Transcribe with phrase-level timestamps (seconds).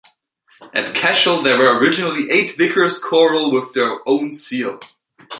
[0.73, 4.79] At Cashel there were originally eight vicars choral with their own seal.